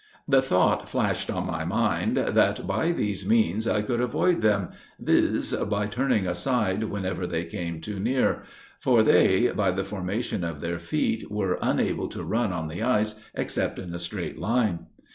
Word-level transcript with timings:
"The 0.27 0.41
thought 0.41 0.89
flashed 0.89 1.29
on 1.29 1.45
my 1.45 1.63
mind, 1.63 2.17
that, 2.17 2.65
by 2.65 2.91
these 2.91 3.23
means, 3.23 3.67
I 3.67 3.83
could 3.83 4.01
avoid 4.01 4.41
them, 4.41 4.69
viz: 4.99 5.53
by 5.55 5.85
turning 5.85 6.25
aside 6.25 6.85
whenever 6.85 7.27
they 7.27 7.45
came 7.45 7.79
too 7.81 7.99
near; 7.99 8.41
for 8.79 9.03
they, 9.03 9.51
by 9.51 9.69
the 9.69 9.83
formation 9.83 10.43
of 10.43 10.59
their 10.59 10.79
feet, 10.79 11.23
are 11.31 11.59
unable 11.61 12.07
to 12.07 12.23
run 12.23 12.51
on 12.51 12.67
the 12.67 12.81
ice, 12.81 13.13
except 13.35 13.77
in 13.77 13.93
a 13.93 13.99
straight 13.99 14.39
line. 14.39 14.87